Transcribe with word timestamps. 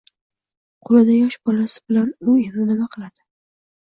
Qo`lida 0.87 1.17
yosh 1.19 1.37
bolasi 1.49 1.77
bilan 1.91 2.09
u 2.33 2.39
endi 2.49 2.67
nima 2.71 2.93
qiladi 2.97 3.27